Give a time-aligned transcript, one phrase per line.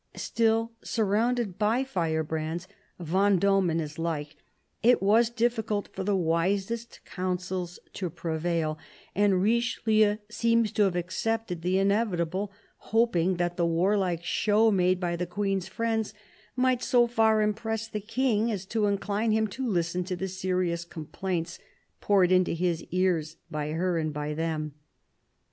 [0.15, 2.67] Still, surrounded by firebrands—
[3.13, 4.35] Vendome and his like—
[4.81, 8.79] it was difficult for the wisest counsels to prevail,
[9.13, 14.99] and Riche lieu seems to have accepted the inevitable, hoping that the warlike show made
[14.99, 16.15] by the Queen's friends
[16.55, 20.83] might so far impress the King as to incline him to listen to the serious
[20.83, 21.59] complaints
[21.99, 24.73] poured into his ears by her and by them.